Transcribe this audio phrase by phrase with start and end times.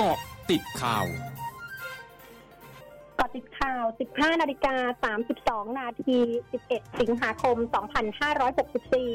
[0.00, 0.18] เกาะ
[0.50, 1.06] ติดข่าว
[3.18, 5.12] กาะติดข่าว 15 นาฬิกา
[5.66, 6.18] 32 นาที
[6.58, 7.56] 11 สิงหาคม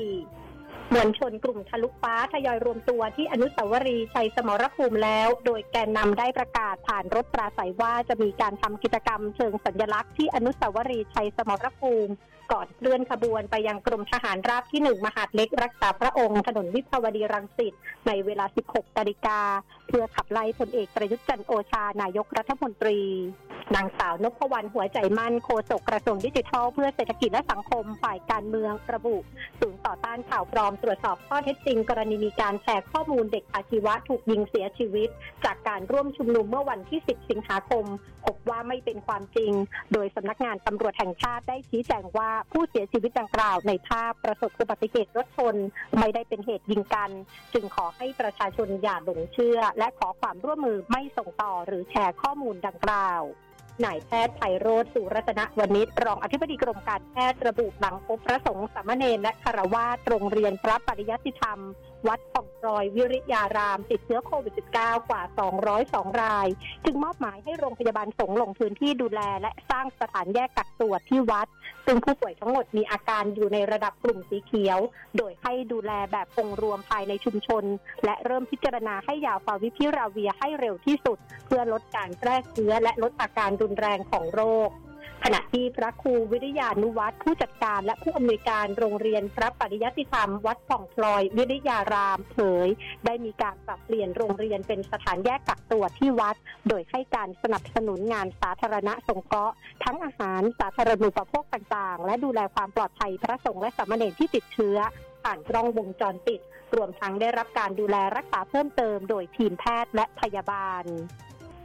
[0.07, 12.13] 2564มวลชนกลุ่มทะลุฟ้าทยอยรวมตัวที่อนุสาวรีย์ชัยสมรภูมิแล้ว โดยแกนนำได้ประกาศผ่านรถปราศัยว่าจะมีการทำกิจกรรมเชิงสัญลักษณ์ที่อนุสาวรีย์ชัยสมรภูมิ
[12.51, 17.73] ก่อนเคลื่อนขบวนไปยังกรมทหารราบที่หนึ่งมหาดเล็กรักษาพระองค์ ถนนวิภาวดีรังสิต
[18.07, 19.39] ในเวลา 16นาฬิกา
[19.87, 22.99] เพื่อขับไล่พลเอกประยุทธ์จันโอชานายกรัฐมนตรี
[23.75, 29.17] นางสาวนพวรรณหัวใจมั่นโฆษกกระทรวงดิจิทัล เพื่อเศรษฐกิจและสังคมฝ่ายการเมืองระบุ
[29.59, 35.09] ศูนย์ต่อต้านข่าวปลอมตรวจสอบข้อเท็จจริง กรณีมีการแชร์ข้อมูลเด็กอาชีวะถูกยิงเสียชีวิต
[35.45, 37.85] จากการร่วมชุมนุมเมื่อวันที่ 10 สิงหาคม
[38.25, 39.51] พบว่าไม่เป็นความจริง
[39.93, 45.55] โดยสำนักงานตำรวจแห่งชาติได้ชี้แจงว่าผู้เสียชีวิตดังกล่าวในภาพประสบอุบัติเหตุรถชน
[45.99, 47.11] ไม่ได้เป็นเหตุยิงกัน
[47.53, 53.23] จึงขอให้ประชาชนอย่าหลงเชื่อ และขอความร่วมมือไม่ส่งต่อหรือแชร์ข้อมูลดังกล่าว
[53.85, 61.59] นายแพทย์ไพโรธสุรัตนวณิชรองอธิบดีกรมการแพทย์ระบุหลังพบพระสงฆ์สามเณรและคารวาสโรงเรียนพระปริยัติธรรม
[62.07, 65.21] วัดป่องรอยวิริยาราม ติดเชื้อโควิด -19 กว่า
[65.71, 66.47] 202 ราย
[66.85, 71.47] จึงมอบหมายให้โรงพยาบาลสงลงพื้นที่ดูแลและสร้างสถานแยกกักตัวที่วัด
[71.85, 74.79] ซึ่งผู้ป่วยทั้งหมดมีอาการอยู่ในระดับกลุ่มสีเขียว
[75.17, 77.63] โดยให้ดูแลแบบองรวมภายในชุมชน
[78.05, 84.69] และเริ่มพิจารณาให้ยาฟาวิพิราเวียให้เร็วที่สุด เพื่อลดการแพร่เชื้อและลดอาการรุนแรงของโรค
[85.23, 92.67] ขณะที่พระครูวิริยานุวัตรผู้จัดการและผู้อำนวยการโรงเรียนพระปริยัติธรรม วัดผ่องพลอยวิริยารามเผย
[93.05, 96.35] ได้มีการปรับเปลี่ยนโรงเรียนเป็นสถานแยกกักตัวที่วัด
[96.69, 104.77] โดยให้การสนับสนุนงานสาธารณะสงเคราะห์ทั้งอาหารสาธารณูปโภคต่างๆ และดูแลความปลอดภัยพระสงฆ์และสามเณรที่ติดเชื้อ
[105.23, 106.41] ผ่านกล้องวงจรปิด
[106.75, 110.85] รวมทั้งได้รับการดูแลรักษาเพิ่มเติม โดยทีมแพทย์และพยาบาล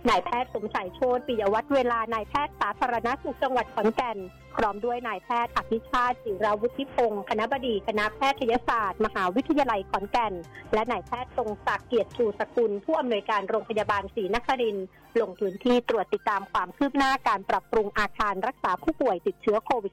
[0.07, 4.19] นายแพทย์สมชัยโชติปิยวัฒน์เวลานายแพทย์สาธารณสุขจังหวัดขอนแก่น
[4.57, 10.35] พร้อมด้วยนายแพทย์อภิชาติจิราวุฒิพงศ์คณะบดีคณะแพทยศาสตร์ มหาวิทยาลัยขอนแก่น
[10.75, 14.77] และนายแพทย์ทรงศักดิ์เกียรติชูสกุล ผู้อำนวยการโรงพยาบาลศรีนคริน
[15.20, 19.92] ลงพื้นที่ตรวจติดตามความคืบหน้าการปรับปรุงอาคารรักษาผู้ป่วยติดเชื้อโควิด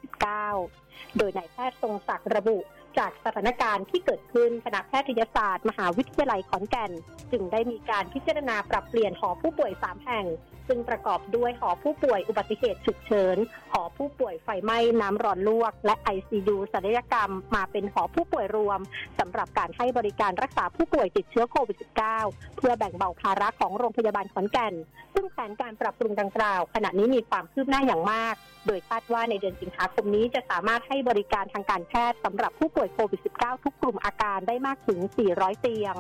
[0.60, 2.58] -19 โดยนายแพทย์ทรงศักดิ์ระบุ
[3.00, 6.92] จากสถานการณ์ที่เกิดขึ้นคณะแพทยศาสตร์ มหาวิทยาลัยขอนแก่น
[7.32, 10.26] จึงได้มีการพิจารณาปรับเปลี่ยนหอผู้ป่วย 3 แห่ง
[10.68, 13.38] ซึ่งประกอบด้วยหอผู้ป่วยอุบัติเหตุฉุกเฉิน
[13.72, 18.80] หอผู้ป่วยไฟไหม้น้ำร้อนลวก และ ICU ศัลยกรรม มาเป็นหอผู้ป่วยรวม
[19.20, 21.78] สำหรับการให้บริการรักษาผู้ป่วยติดเชื้อโควิด
[22.18, 24.74] -19 เพื่อแบ่งเบาภาระของโรงพยาบาลขอนแก่น
[25.14, 28.36] ซึ่งแผนการปรับปรุงดังกล่าว ขณะนี้มีความคืบหน้าอย่างมาก
[28.68, 35.00] โดยคาดว่าในเดือนสิงหาคมนี้จะสามารถให้บริการทางการแพทย์สำหรับผู้ป่วยโควิด -19 ทุกกลุ่มอาการได้มากถึง
[35.32, 35.96] 400 เตียง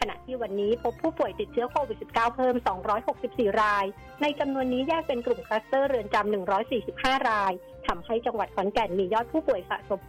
[0.00, 2.54] ขณะที่วันนี้พบผู้ป่วยติดเชื้อโควิด -19 เพิ่ม
[3.08, 3.84] 264 ราย
[4.22, 6.34] ในจำนวนนี้แยกเป็นกลุ่มคลัสเตอร์เรือนจำ
[6.76, 7.52] 145 ราย
[7.86, 10.00] ทำให้จังหวัดขอนแก่นมียอดผู้ป่วยสะสม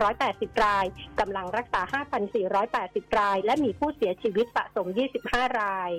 [0.00, 0.86] 6,680 ราย
[1.20, 1.80] กำลังรักษา
[2.50, 4.86] 5,480 ราย และมีผู้เสียชีวิตสะสม
[5.22, 5.92] 25 ราย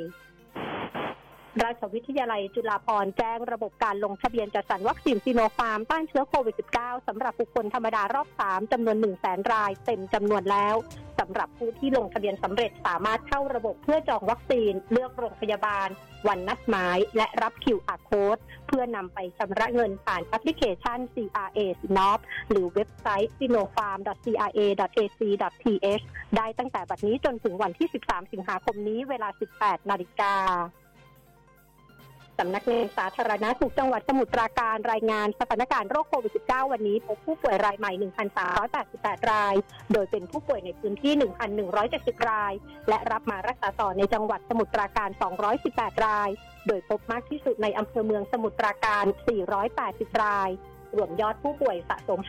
[1.63, 10.75] ราชวิทยาลัยจุฬาภรณ์แจ้งระบบการลงทะเบียนจัดสรรวัคซีนซีโนฟาร์มต้านเชื้อโควิด -19 สำหรับบุคคลธรรมดารอบ 3 จำนวน 1 0 0 0 0แรายเต็มจำนวนแล้ว
[11.19, 15.87] สำหรับผู้ที่ลงทะเบียนสำเร็จสามารถเข้าระบบเพื่อจองวัคซีน เลือกโรงพยาบาล
[16.27, 18.37] วันนัดหมาย และรับคิวอาร์โค้ด
[18.67, 26.03] เพื่อนำไปชำระเงินผ่านแอปพลิเคชัน CRA Sinop หรือเว็บไซต์ sinopharm.cra.ac.th
[26.37, 29.29] ได้ตั้งแต่บัดนี้จนถึงวันที่ 13 สิงหาคมนี้เวลา
[29.59, 30.33] 18 นาฬิกา
[32.39, 37.91] สำนักงานสาธารณาสุขจังหวัดสมุทรปราการรายงานสถานการณ์โรคโควิด -19 วันนี้พบผู้ป่วยรายใหม่
[38.61, 39.55] 1,388 ราย
[39.94, 41.13] โดยเป็นผู้ป่วยในพื้นที่
[41.72, 42.53] 1,170 ราย
[42.89, 45.09] และรับมารักษาต่อในจังหวัดสมุทรปราการ
[45.57, 46.29] 218 ราย
[46.67, 49.05] โดยพบมากที่สุดในอำเภอเมืองสมุทรปราการ
[49.63, 50.49] 480 ราย
[50.95, 52.19] รวมยอดผู้ป่วยสะสม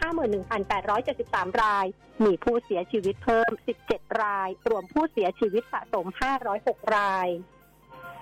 [0.76, 1.86] 51,873 ราย
[2.24, 3.50] มีผู้เสียชีวิตเพิ่ม
[3.86, 6.06] 17 ราย รวมผู้เสียชีวิตสะสม
[6.50, 7.28] 506 ราย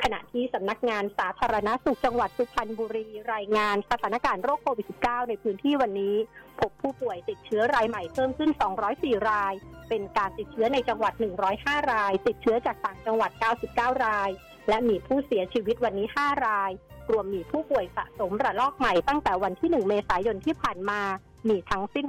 [0.02, 6.16] ขณะที่สำนักงานสาธารณสุขจังหวัดสุพรรณบุรีรายงานสถานการณ์โรคโควิด -19 ในพื้นที่วันนี้
[6.60, 8.50] พบผู้ป่วยติดเชื้อรายใหม่เพิ่มขึ้น
[8.90, 9.54] 204 ราย
[9.88, 11.12] เป็นการติดเชื้อในจังหวัด
[11.52, 13.30] 105 ราย ติดเชื้อจากต่างจังหวัด
[13.66, 14.30] 99 ราย
[14.68, 16.70] และมีผู้เสียชีวิตวันนี้ 5 ราย
[17.10, 21.00] รวมมีผู้ป่วยสะสมระลอกใหม่ตั้งแต่วันที่ 1 เมษายนที่ผ่านมา
[21.48, 22.04] มีทั้งสิ้น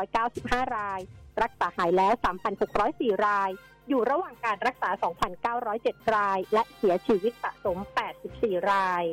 [0.00, 1.00] 6,595 ราย
[1.42, 2.12] รักษาหายแล้ว
[2.68, 3.50] 3,604 ราย
[3.88, 4.90] อยู่ระหว่างการรักษา
[5.52, 7.78] 2,907 ราย และเสียชีวิตสะสม
[8.24, 9.04] 84 ราย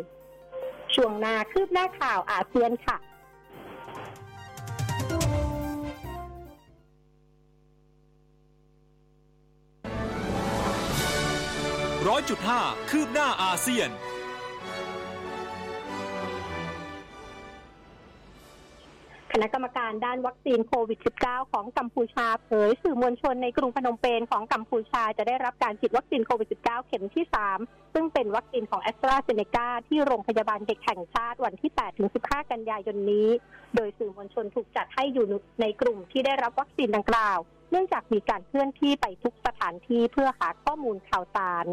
[0.95, 2.97] ช่วงหน้าคืบหน้าข่าวอาเซียนค่ะ
[12.07, 13.89] ร้อยจุดห้าคืบหน้าอาเซียน
[19.37, 27.25] คณะกรรมการด้านวัคซีนโควิด -19 ของกัมพูชาเผยสื่อมวลชนในกรุงพนมเปญของกัมพูชาจะได้รับการฉีดวัคซีนโควิด -19 เข็มที่
[27.59, 31.71] 3 ซึ่งเป็นวัคซีนของแอสตราเซเนกาที่โรงพยาบาลเด็กแห่งชาติวันที่
[32.11, 33.29] 8-15 กันยายนนี้
[33.75, 35.25] โดยสื่อมวลชนถูกจัดให้อยู่
[35.61, 37.37] ในกลุ่มที่ได้รับวัคซีนดังกล่าว
[37.71, 41.67] เนื่องจากมีการเคลื่อนที่ไปทุกสถานที่เพื่อหาข้อมูลข่าวสาร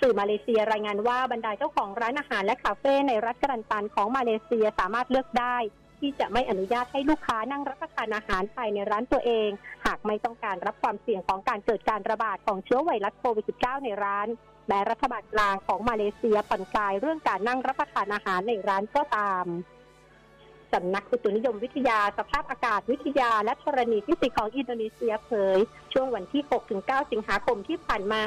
[0.00, 5.58] สื่อมาเลเซียรายงานว่าบรรดาเจ้าของร้านอาหารและคาเฟ่ในรัฐกรันตันของมาเลเซียสามารถเลือกได้
[6.02, 9.48] ที่จะไม่อนุญาตให้ลูกค้านั่งรับประทานอาหารภายในร้านตัวเอง
[9.86, 14.26] หากไม่ต้องการรับความเสี่ยงของการเกิดการระบาดของเชื้อไวรัสโควิด -19 ในร้าน
[14.68, 19.46] แม้รัฐบาลกลางของมาเลเซียผ่อนคลายเรื่องการนั่งรับประทานอาหารในร้านก็ตาม
[20.72, 25.58] สำนักอุตุนิยมวิทยาสภาพอากาศวิทยา และธรณีฟิสิกส์ของอินโดนีเซียเผย
[25.92, 26.42] ช่วงวันที่
[26.76, 28.22] 6-9 สิงหาคมที่ผ่านมา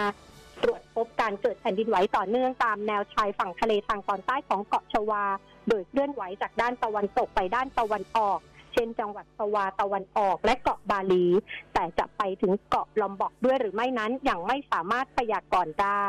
[0.63, 5.23] ตรวจพบการเกิดแผ่นดินไหวต่อเนื่องตามแนวชายฝั่งทะเลทางตอนใต้ของเกาะชวา
[5.67, 8.39] โดยเคลื่อนไหวจากด้านตะวันตกไปด้านตะวันออก
[8.73, 11.25] เช่น จังหวัดสวาตะวันออกและเกาะบาลี
[11.73, 16.07] แต่จะไปถึงเกาะลอมบอกด้วยหรือไม่นั้นยังไม่สามารถพยากรณ์ได้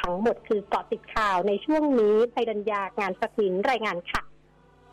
[0.00, 4.22] ทั้งหมดคือเกาะติดข่าวในช่วงนี้ไพดัญญางานสกินรายงานค่ะ